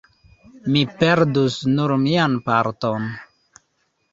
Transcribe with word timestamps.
mi 0.71 0.81
perdus 1.03 1.57
nur 1.75 1.93
mian 2.07 2.33
parton. 2.49 3.07